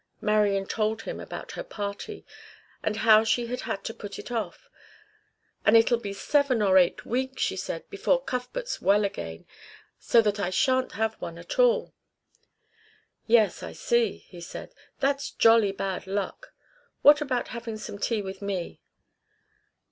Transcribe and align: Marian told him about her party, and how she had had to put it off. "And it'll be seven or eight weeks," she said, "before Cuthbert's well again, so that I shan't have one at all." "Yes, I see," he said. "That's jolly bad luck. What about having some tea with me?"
Marian 0.19 0.65
told 0.65 1.03
him 1.03 1.19
about 1.19 1.51
her 1.51 1.63
party, 1.63 2.25
and 2.81 2.95
how 3.05 3.23
she 3.23 3.45
had 3.45 3.61
had 3.61 3.83
to 3.83 3.93
put 3.93 4.17
it 4.17 4.31
off. 4.31 4.67
"And 5.63 5.77
it'll 5.77 5.99
be 5.99 6.11
seven 6.11 6.59
or 6.63 6.79
eight 6.79 7.05
weeks," 7.05 7.43
she 7.43 7.55
said, 7.55 7.87
"before 7.91 8.23
Cuthbert's 8.23 8.81
well 8.81 9.05
again, 9.05 9.45
so 9.99 10.19
that 10.23 10.39
I 10.39 10.49
shan't 10.49 10.93
have 10.93 11.21
one 11.21 11.37
at 11.37 11.59
all." 11.59 11.93
"Yes, 13.27 13.61
I 13.61 13.73
see," 13.73 14.17
he 14.27 14.41
said. 14.41 14.73
"That's 14.99 15.29
jolly 15.29 15.71
bad 15.71 16.07
luck. 16.07 16.51
What 17.03 17.21
about 17.21 17.49
having 17.49 17.77
some 17.77 17.99
tea 17.99 18.23
with 18.23 18.41
me?" 18.41 18.81